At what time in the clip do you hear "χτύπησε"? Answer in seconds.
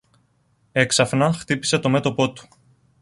1.33-1.79